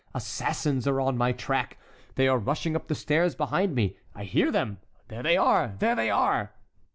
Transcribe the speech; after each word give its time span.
Assassins 0.15 0.87
are 0.87 0.99
in 1.07 1.15
my 1.15 1.31
track—they 1.31 2.27
are 2.27 2.39
rushing 2.39 2.75
up 2.75 2.87
the 2.87 2.95
stairs 2.95 3.35
behind 3.35 3.75
me. 3.75 3.97
I 4.15 4.23
hear 4.23 4.49
them—there 4.51 5.21
they 5.21 5.37
are! 5.37 5.75
there 5.77 5.93
they 5.95 6.09
are!" 6.09 6.53